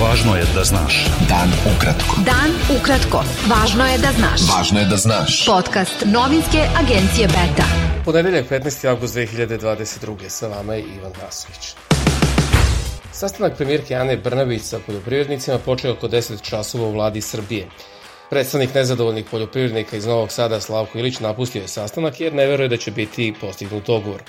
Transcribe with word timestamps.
Važno 0.00 0.32
je 0.36 0.44
da 0.54 0.62
znaš. 0.64 0.94
Dan 1.28 1.50
ukratko. 1.68 2.22
Dan 2.24 2.54
ukratko. 2.72 3.20
Važno 3.50 3.84
je 3.84 3.98
da 4.00 4.12
znaš. 4.16 4.44
Važno 4.48 4.80
je 4.80 4.86
da 4.88 4.96
znaš. 4.96 5.34
Podcast 5.46 6.04
novinske 6.06 6.62
agencije 6.80 7.26
Beta. 7.28 7.66
Ponedeljak 8.04 8.48
15. 8.48 8.88
avgust 8.88 9.16
2022. 9.16 10.28
Sa 10.28 10.48
vama 10.48 10.74
je 10.74 10.86
Ivan 10.96 11.12
Vasović. 11.22 11.74
Sastanak 13.12 13.56
premijerke 13.56 13.94
Ane 13.94 14.16
Brnabić 14.16 14.62
sa 14.62 14.80
poljoprivrednicima 14.86 15.58
počeo 15.58 15.92
oko 15.92 16.08
10 16.08 16.42
časova 16.42 16.86
u 16.86 16.92
vladi 16.92 17.20
Srbije. 17.20 17.68
Predstavnik 18.30 18.74
nezadovoljnih 18.74 19.26
poljoprivrednika 19.30 19.96
iz 19.96 20.06
Novog 20.06 20.32
Sada 20.32 20.60
Slavko 20.60 20.98
Ilić 20.98 21.20
napustio 21.20 21.62
je 21.62 21.68
sastanak 21.68 22.20
jer 22.20 22.34
ne 22.34 22.46
veruje 22.46 22.68
da 22.68 22.76
će 22.76 22.90
biti 22.90 23.34
postignut 23.40 23.86
dogovor. 23.86 24.22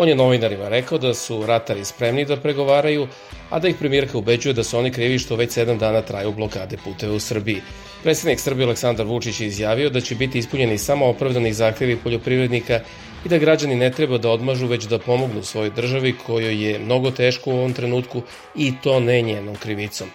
On 0.00 0.08
je 0.08 0.14
novinarima 0.14 0.68
rekao 0.68 0.98
da 0.98 1.14
su 1.14 1.46
ratari 1.46 1.84
spremni 1.84 2.24
da 2.24 2.36
pregovaraju, 2.36 3.08
a 3.50 3.58
da 3.58 3.68
ih 3.68 3.76
premijerka 3.78 4.18
ubeđuje 4.18 4.52
da 4.52 4.64
su 4.64 4.78
oni 4.78 4.92
krivi 4.92 5.18
što 5.18 5.36
već 5.36 5.52
sedam 5.52 5.78
dana 5.78 6.02
traju 6.02 6.32
blokade 6.32 6.76
puteve 6.84 7.12
u 7.12 7.20
Srbiji. 7.20 7.62
Predsednik 8.02 8.40
Srbije 8.40 8.66
Aleksandar 8.66 9.06
Vučić 9.06 9.40
je 9.40 9.46
izjavio 9.46 9.90
da 9.90 10.00
će 10.00 10.14
biti 10.14 10.38
ispunjeni 10.38 10.78
samo 10.78 11.06
opravdani 11.06 11.52
zahtevi 11.52 11.96
poljoprivrednika 11.96 12.80
i 13.24 13.28
da 13.28 13.38
građani 13.38 13.76
ne 13.76 13.90
treba 13.90 14.18
da 14.18 14.30
odmažu 14.30 14.66
već 14.66 14.84
da 14.84 14.98
pomognu 14.98 15.42
svojoj 15.42 15.70
državi 15.70 16.14
kojoj 16.26 16.64
je 16.68 16.78
mnogo 16.78 17.10
teško 17.10 17.50
u 17.50 17.58
ovom 17.58 17.72
trenutku 17.72 18.22
i 18.54 18.72
to 18.82 19.00
ne 19.00 19.22
njenom 19.22 19.56
krivicom. 19.56 20.08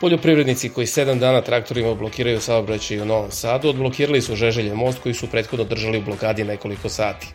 Poljoprivrednici 0.00 0.68
koji 0.68 0.86
sedam 0.86 1.18
dana 1.18 1.40
traktorima 1.40 1.94
blokiraju 1.94 2.40
saobraćaj 2.40 3.00
u 3.00 3.04
Novom 3.04 3.30
Sadu 3.30 3.68
odblokirali 3.68 4.22
su 4.22 4.36
Žeželje 4.36 4.74
most 4.74 4.98
koji 4.98 5.14
su 5.14 5.26
prethodno 5.26 5.64
držali 5.64 5.98
u 5.98 6.04
blokadi 6.04 6.44
nekoliko 6.44 6.88
sati. 6.88 7.26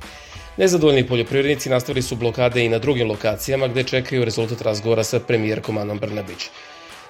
Nezadovoljni 0.57 1.07
poljoprivrednici 1.07 1.69
nastavili 1.69 2.01
su 2.01 2.15
blokade 2.15 2.65
i 2.65 2.69
na 2.69 2.79
drugim 2.79 3.07
lokacijama 3.07 3.67
gde 3.67 3.83
čekaju 3.83 4.25
rezultat 4.25 4.61
razgovora 4.61 5.03
sa 5.03 5.19
premijerkom 5.19 5.77
Anom 5.77 5.99
Brnabić. 5.99 6.49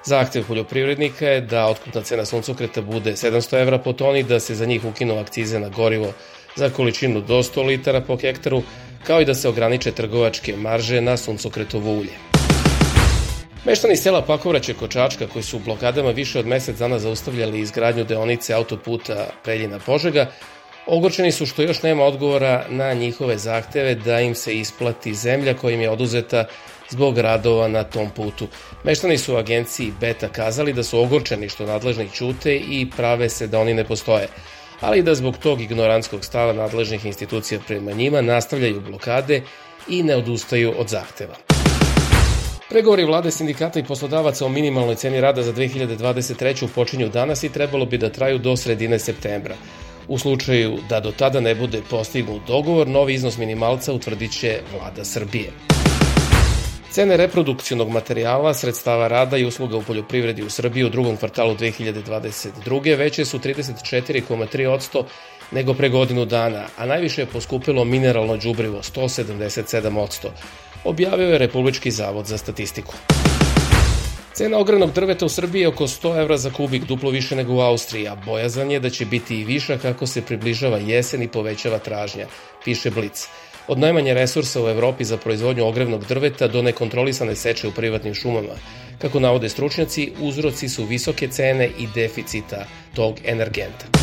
Zahtev 0.06 0.48
poljoprivrednika 0.48 1.28
je 1.28 1.42
da 1.42 1.66
otkupna 1.68 2.02
cena 2.02 2.26
suncokreta 2.26 2.82
bude 2.82 3.12
700 3.12 3.62
evra 3.62 3.78
po 3.78 3.94
toni, 3.94 4.24
da 4.24 4.40
se 4.40 4.56
za 4.56 4.66
njih 4.66 4.86
ukinu 4.86 5.20
akcize 5.20 5.60
na 5.60 5.70
gorivo 5.70 6.14
za 6.56 6.70
količinu 6.70 7.22
do 7.22 7.44
100 7.44 7.66
litara 7.66 8.02
po 8.02 8.18
hektaru, 8.18 8.64
kao 9.04 9.22
i 9.22 9.26
da 9.26 9.34
se 9.34 9.50
ograniče 9.50 9.92
trgovačke 9.92 10.56
marže 10.56 11.02
na 11.02 11.18
suncokretovo 11.18 11.92
ulje. 11.92 12.14
Meštani 13.66 13.96
sela 13.98 14.22
Pakovraće 14.22 14.74
Kočačka, 14.74 15.28
koji 15.28 15.44
su 15.44 15.60
blokadama 15.60 16.12
više 16.12 16.40
od 16.40 16.48
mesec 16.48 16.78
dana 16.78 17.00
zaustavljali 17.00 17.60
izgradnju 17.60 18.04
deonice 18.04 18.54
autoputa 18.54 19.30
Preljina-Požega, 19.46 20.26
Ogorčeni 20.88 21.32
su 21.32 21.46
što 21.46 21.62
još 21.62 21.84
nema 21.84 22.04
odgovora 22.04 22.66
na 22.70 22.94
njihove 22.94 23.38
zahteve 23.38 23.96
da 23.96 24.20
im 24.20 24.36
se 24.36 24.58
isplati 24.58 25.14
zemlja 25.14 25.54
koja 25.54 25.74
im 25.74 25.82
je 25.82 25.90
oduzeta 25.90 26.46
zbog 26.90 27.18
radova 27.18 27.68
na 27.68 27.84
tom 27.84 28.10
putu. 28.10 28.48
Meštani 28.84 29.18
su 29.18 29.34
u 29.34 29.38
agenciji 29.38 29.94
Beta 30.00 30.30
kazali 30.30 30.74
da 30.74 30.84
su 30.84 31.00
ogorčeni 31.00 31.50
što 31.50 31.66
nadležni 31.66 32.10
ćute 32.14 32.56
i 32.56 32.88
prave 32.98 33.30
se 33.30 33.48
da 33.48 33.60
oni 33.60 33.74
ne 33.74 33.84
postoje, 33.84 34.28
ali 34.80 35.04
da 35.04 35.16
zbog 35.16 35.38
tog 35.38 35.62
ignorantskog 35.62 36.26
stava 36.26 36.54
nadležnih 36.54 37.06
institucija 37.06 37.60
prema 37.68 37.92
njima 37.92 38.22
nastavljaju 38.22 38.82
blokade 38.82 39.42
i 39.88 40.04
ne 40.04 40.16
odustaju 40.16 40.74
od 40.78 40.88
zahteva. 40.88 41.36
Pregovori 42.70 43.06
vlade 43.06 43.32
sindikata 43.32 43.80
i 43.80 43.84
poslodavaca 43.84 44.46
o 44.46 44.50
minimalnoj 44.50 44.96
ceni 44.96 45.22
rada 45.22 45.44
za 45.44 45.54
2023. 45.54 46.68
počinju 46.76 47.10
danas 47.10 47.44
i 47.44 47.50
trebalo 47.50 47.86
bi 47.86 47.98
da 47.98 48.10
traju 48.10 48.38
do 48.38 48.58
sredine 48.58 49.00
septembra. 49.00 49.56
U 50.08 50.18
slučaju 50.18 50.78
da 50.90 51.00
do 51.00 51.12
tada 51.12 51.40
ne 51.40 51.56
bude 51.56 51.82
postignut 51.90 52.42
dogovor, 52.48 52.88
novi 52.88 53.14
iznos 53.14 53.38
minimalca 53.38 53.94
utvrdit 53.94 54.32
će 54.32 54.60
vlada 54.74 55.06
Srbije. 55.06 55.52
Cene 56.92 57.18
reprodukcionog 57.18 57.90
materijala, 57.90 58.54
sredstava 58.54 59.08
rada 59.08 59.38
i 59.38 59.46
usluga 59.46 59.78
u 59.78 59.82
poljoprivredi 59.82 60.44
u 60.44 60.50
Srbiji 60.50 60.84
u 60.84 60.90
drugom 60.90 61.18
kvartalu 61.18 61.56
2022. 61.56 62.98
veće 62.98 63.26
su 63.26 63.40
34,3% 63.40 65.04
nego 65.52 65.74
pre 65.74 65.90
godinu 65.90 66.26
dana, 66.26 66.66
a 66.78 66.86
najviše 66.86 67.22
je 67.22 67.26
poskupilo 67.26 67.86
mineralno 67.86 68.38
đubrivo 68.38 68.80
177%, 68.82 70.28
objavio 70.84 71.30
je 71.30 71.38
Republički 71.38 71.92
zavod 71.92 72.26
za 72.26 72.38
statistiku. 72.38 72.94
Cena 74.38 74.58
ogrenog 74.58 74.92
drveta 74.94 75.26
u 75.26 75.30
Srbiji 75.30 75.62
je 75.62 75.68
oko 75.68 75.88
100 75.88 76.22
evra 76.22 76.38
za 76.38 76.50
kubik, 76.50 76.84
duplo 76.86 77.10
više 77.10 77.36
nego 77.36 77.54
u 77.54 77.60
Austriji, 77.60 78.08
a 78.08 78.16
bojazan 78.16 78.72
je 78.72 78.80
da 78.80 78.90
će 78.90 79.06
biti 79.06 79.40
i 79.40 79.44
viša 79.44 79.78
kako 79.78 80.08
se 80.08 80.22
približava 80.22 80.78
jesen 80.78 81.24
i 81.24 81.28
povećava 81.28 81.80
tražnja, 81.80 82.28
piše 82.66 82.92
Blic. 82.92 83.26
Od 83.68 83.80
najmanje 83.80 84.14
resursa 84.14 84.64
u 84.64 84.68
Evropi 84.70 85.06
za 85.06 85.18
proizvodnju 85.18 85.66
ogrevnog 85.66 86.06
drveta 86.06 86.48
do 86.48 86.62
nekontrolisane 86.62 87.36
seče 87.36 87.68
u 87.68 87.72
privatnim 87.72 88.14
šumama. 88.14 88.54
Kako 89.02 89.20
navode 89.20 89.50
stručnjaci, 89.50 90.12
uzroci 90.22 90.70
su 90.70 90.86
visoke 90.86 91.28
cene 91.28 91.70
i 91.80 91.88
deficita 91.96 92.66
tog 92.94 93.16
energenta. 93.26 93.97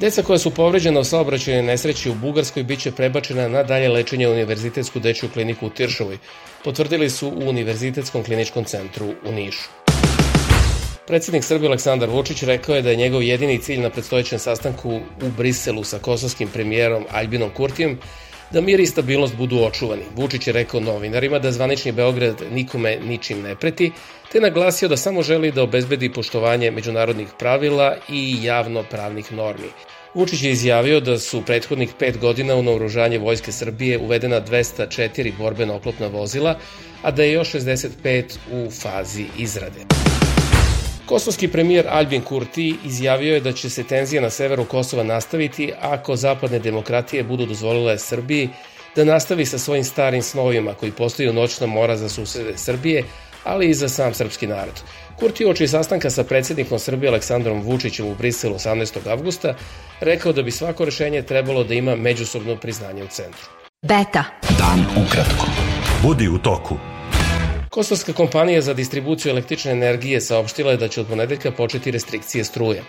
Deca 0.00 0.22
koja 0.22 0.38
su 0.38 0.50
povređena 0.50 1.00
u 1.00 1.04
saobraćajnoj 1.04 1.62
nesreći 1.62 2.10
u 2.10 2.14
Bugarskoj 2.14 2.62
biće 2.62 2.90
prebačena 2.92 3.48
na 3.48 3.62
dalje 3.62 3.88
lečenje 3.88 4.28
u 4.28 4.32
Univerzitetsku 4.32 5.00
dečju 5.00 5.28
kliniku 5.32 5.66
u 5.66 5.70
Tiršovoj, 5.70 6.18
potvrdili 6.64 7.10
su 7.10 7.28
u 7.28 7.48
Univerzitetskom 7.48 8.24
kliničkom 8.24 8.64
centru 8.64 9.06
u 9.24 9.32
Nišu. 9.32 9.68
Predsednik 11.06 11.44
Srbije 11.44 11.68
Aleksandar 11.68 12.10
Vučić 12.10 12.42
rekao 12.42 12.74
je 12.74 12.82
da 12.82 12.90
je 12.90 12.96
njegov 12.96 13.22
jedini 13.22 13.58
cilj 13.58 13.80
na 13.80 13.90
predstojećem 13.90 14.38
sastanku 14.38 15.00
u 15.22 15.30
Briselu 15.36 15.84
sa 15.84 15.98
kosovskim 15.98 16.48
premijerom 16.48 17.04
Albinom 17.10 17.50
Kurtijem 17.50 17.98
da 18.50 18.60
mir 18.60 18.80
i 18.80 18.86
stabilnost 18.86 19.36
budu 19.36 19.58
očuvani. 19.58 20.02
Vučić 20.14 20.46
je 20.46 20.52
rekao 20.52 20.80
novinarima 20.80 21.38
da 21.38 21.52
zvanični 21.52 21.92
Beograd 21.92 22.42
nikome 22.52 22.98
ničim 23.00 23.42
ne 23.42 23.54
preti, 23.56 23.92
te 24.32 24.40
naglasio 24.40 24.88
da 24.88 24.96
samo 24.96 25.22
želi 25.22 25.52
da 25.52 25.62
obezbedi 25.62 26.12
poštovanje 26.12 26.70
međunarodnih 26.70 27.28
pravila 27.38 27.96
i 28.08 28.36
javno 28.42 28.82
pravnih 28.90 29.32
normi. 29.32 29.68
Vučić 30.14 30.42
je 30.42 30.50
izjavio 30.50 31.00
da 31.00 31.18
su 31.18 31.42
prethodnih 31.42 31.90
pet 31.98 32.18
godina 32.18 32.54
u 32.54 32.62
naoružanje 32.62 33.18
Vojske 33.18 33.52
Srbije 33.52 33.98
uvedena 33.98 34.40
204 34.40 35.32
borbena 35.38 35.74
oklopna 35.74 36.06
vozila, 36.06 36.58
a 37.02 37.10
da 37.10 37.22
je 37.22 37.32
još 37.32 37.52
65 37.52 38.38
u 38.52 38.70
fazi 38.70 39.26
izrade. 39.38 39.84
Kosovski 41.06 41.48
premijer 41.48 41.86
Albin 41.90 42.22
Kurti 42.22 42.76
izjavio 42.84 43.34
je 43.34 43.40
da 43.40 43.52
će 43.52 43.70
se 43.70 43.84
tenzija 43.84 44.22
na 44.22 44.30
severu 44.30 44.64
Kosova 44.64 45.02
nastaviti 45.02 45.72
ako 45.80 46.16
zapadne 46.16 46.58
demokratije 46.58 47.24
budu 47.24 47.46
dozvolile 47.46 47.98
Srbiji 47.98 48.48
da 48.96 49.04
nastavi 49.04 49.46
sa 49.46 49.58
svojim 49.58 49.84
starim 49.84 50.22
snovima 50.22 50.74
koji 50.74 50.92
postaju 50.92 51.32
noćna 51.32 51.66
mora 51.66 51.96
za 51.96 52.08
susede 52.08 52.58
Srbije, 52.58 53.04
ali 53.44 53.68
i 53.68 53.74
za 53.74 53.88
sam 53.88 54.14
srpski 54.14 54.46
narod. 54.46 54.82
Kurti 55.18 55.46
oči 55.46 55.68
sastanka 55.68 56.10
sa 56.10 56.24
predsednikom 56.24 56.78
Srbije 56.78 57.10
Aleksandrom 57.10 57.62
Vučićem 57.62 58.06
u 58.06 58.14
Briselu 58.14 58.54
18. 58.54 59.10
avgusta 59.10 59.54
rekao 60.00 60.32
da 60.32 60.42
bi 60.42 60.50
svako 60.50 60.84
rešenje 60.84 61.22
trebalo 61.22 61.64
da 61.64 61.74
ima 61.74 61.96
međusobno 61.96 62.56
priznanje 62.56 63.04
u 63.04 63.08
centru. 63.08 63.46
Beta. 63.82 64.24
Dan 64.58 65.04
ukratko. 65.06 65.46
Budi 66.02 66.28
u 66.28 66.38
toku. 66.38 66.95
Kosovska 67.76 68.12
kompanija 68.12 68.60
za 68.60 68.74
distribuciju 68.74 69.30
električne 69.30 69.72
energije 69.72 70.20
saopštila 70.20 70.70
je 70.70 70.76
da 70.76 70.88
će 70.88 71.00
od 71.00 71.06
ponedeljka 71.06 71.50
početi 71.50 71.90
restrikcije 71.90 72.44
struje. 72.44 72.82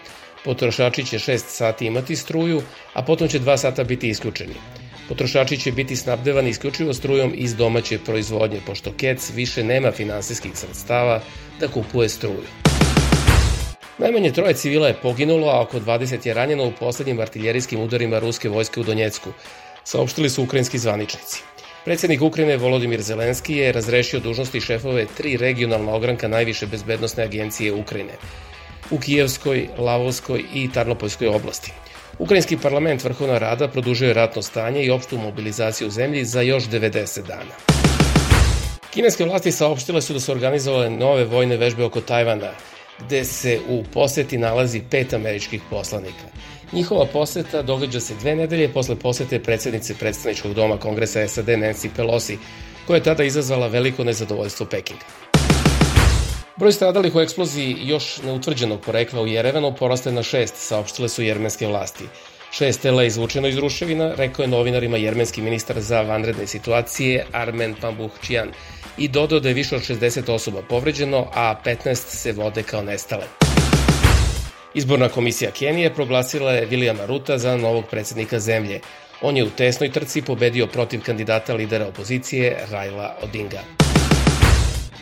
Potrošači 0.46 1.06
će 1.06 1.18
6 1.20 1.38
sati 1.38 1.86
imati 1.86 2.16
struju, 2.16 2.62
a 2.94 3.02
potom 3.02 3.28
će 3.28 3.40
2 3.40 3.58
sata 3.58 3.84
biti 3.84 4.10
isključeni. 4.10 4.54
Potrošači 5.10 5.58
će 5.58 5.72
biti 5.72 5.96
snabdevani 5.96 6.50
isključivo 6.50 6.94
strujom 6.94 7.34
iz 7.36 7.56
domaće 7.56 8.00
proizvodnje, 8.00 8.62
pošto 8.66 8.94
KEC 8.98 9.32
više 9.36 9.64
nema 9.64 9.92
finansijskih 9.92 10.52
sredstava 10.56 11.20
da 11.60 11.68
kupuje 11.68 12.10
struju. 12.10 12.48
Najmanje 13.98 14.32
troje 14.32 14.54
civila 14.54 14.88
je 14.88 15.00
poginulo, 15.02 15.48
a 15.48 15.62
oko 15.62 15.80
20 15.80 16.28
je 16.28 16.34
ranjeno 16.34 16.68
u 16.68 16.72
poslednjim 16.80 17.20
artiljerijskim 17.20 17.82
udarima 17.82 18.20
ruske 18.20 18.50
vojske 18.50 18.80
u 18.80 18.84
Donjecku, 18.84 19.34
saopštili 19.84 20.30
su 20.30 20.44
ukrajinski 20.44 20.78
zvaničnici. 20.78 21.44
Predsednik 21.88 22.22
Ukrajine 22.22 22.58
Volodimir 22.58 23.02
Zelenski 23.02 23.54
je 23.58 23.72
razrešio 23.72 24.20
dužnosti 24.20 24.62
šefove 24.62 25.06
tri 25.18 25.38
regionalna 25.38 25.94
ogranka 25.96 26.28
najviše 26.28 26.68
bezbednostne 26.68 27.24
agencije 27.24 27.74
Ukrajine 27.74 28.14
u 28.92 29.00
Kijevskoj, 29.00 29.68
Lavovskoj 29.78 30.44
i 30.54 30.72
Tarnopoljskoj 30.72 31.28
oblasti. 31.28 31.72
Ukrajinski 32.20 32.58
parlament 32.58 33.04
Vrhovna 33.04 33.38
rada 33.38 33.68
produžuje 33.68 34.14
ratno 34.14 34.42
stanje 34.42 34.84
i 34.84 34.90
opštu 34.90 35.18
mobilizaciju 35.18 35.88
u 35.88 35.92
zemlji 35.92 36.26
za 36.26 36.42
još 36.42 36.64
90 36.64 37.28
dana. 37.28 37.56
Kineske 38.94 39.26
vlasti 39.26 39.52
saopštile 39.52 40.02
su 40.02 40.14
da 40.14 40.20
su 40.20 40.32
organizovale 40.32 40.90
nove 40.90 41.26
vojne 41.26 41.58
vežbe 41.58 41.84
oko 41.84 42.02
Tajvana, 42.02 42.52
gde 43.00 43.24
se 43.26 43.60
u 43.70 43.84
poseti 43.94 44.38
nalazi 44.38 44.82
pet 44.90 45.14
američkih 45.14 45.62
poslanika. 45.70 46.28
Njihova 46.72 47.06
poseta 47.06 47.62
događa 47.62 48.00
se 48.00 48.16
dve 48.16 48.36
nedelje 48.36 48.74
posle 48.74 48.96
posete 48.96 49.44
predsednice 49.44 49.96
predstavničkog 49.96 50.54
doma 50.54 50.78
Kongresa 50.78 51.28
SAD 51.28 51.48
Nancy 51.48 51.90
Pelosi, 51.96 52.38
koja 52.88 52.98
je 52.98 53.04
tada 53.04 53.24
izazvala 53.24 53.68
veliko 53.68 54.04
nezadovoljstvo 54.04 54.66
Pekinga. 54.66 55.06
Broj 56.58 56.72
stradalih 56.72 57.16
u 57.16 57.20
eksploziji 57.20 57.76
još 57.82 58.18
neutvrđenog 58.24 58.82
porekla 58.82 59.22
u 59.22 59.28
Jerevanu 59.28 59.76
poraste 59.80 60.12
na 60.12 60.24
šest, 60.24 60.56
saopštile 60.58 61.10
su 61.10 61.24
jermenske 61.24 61.68
vlasti. 61.68 62.04
Šest 62.52 62.82
tela 62.82 63.02
je 63.02 63.08
izvučeno 63.08 63.48
iz 63.48 63.58
ruševina, 63.58 64.14
rekao 64.16 64.44
je 64.44 64.48
novinarima 64.48 64.98
jermenski 64.98 65.42
ministar 65.42 65.82
za 65.82 66.02
vanredne 66.02 66.48
situacije 66.48 67.26
Armen 67.32 67.76
Pambuhčijan 67.82 68.52
i 68.98 69.08
dodao 69.08 69.40
da 69.40 69.48
je 69.48 69.54
više 69.54 69.76
od 69.76 69.82
60 69.82 70.32
osoba 70.32 70.62
povređeno, 70.70 71.28
a 71.34 71.56
15 71.66 71.96
se 71.96 72.32
vode 72.32 72.64
kao 72.64 72.82
nestale. 72.82 73.24
Izborna 74.74 75.10
komisija 75.10 75.52
Kenije 75.52 75.94
proglasila 75.94 76.52
je 76.52 76.66
Vilijama 76.66 77.06
Ruta 77.06 77.38
za 77.38 77.58
novog 77.58 77.86
predsednika 77.92 78.40
zemlje. 78.40 78.80
On 79.22 79.38
je 79.38 79.44
u 79.44 79.50
tesnoj 79.50 79.92
trci 79.92 80.22
pobedio 80.22 80.68
protiv 80.68 81.02
kandidata 81.02 81.54
lidera 81.54 81.88
opozicije 81.88 82.58
Raila 82.72 83.16
Odinga. 83.24 83.60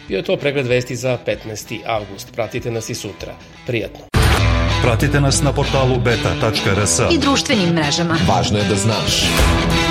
Bio 0.08 0.18
je 0.18 0.24
to 0.24 0.38
pregled 0.38 0.68
vesti 0.68 0.96
za 0.96 1.18
15. 1.26 1.80
avgust. 1.86 2.32
Pratite 2.34 2.72
nas 2.72 2.90
i 2.90 2.96
sutra. 2.96 3.34
Prijatno. 3.68 4.00
Pratite 4.82 5.22
nas 5.22 5.42
na 5.42 5.54
portalu 5.54 6.00
beta.rs. 6.00 7.00
I 7.12 7.18
društvenim 7.18 7.70
mrežama. 7.70 8.18
Važno 8.28 8.58
je 8.58 8.64
da 8.64 8.76
znaš. 8.76 9.24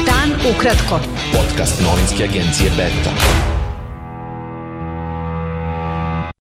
Dan 0.07 0.55
ukratko. 0.55 1.01
Podcast 1.33 1.83
novinske 1.83 2.25
agencije 2.25 2.71
Beta. 2.77 3.54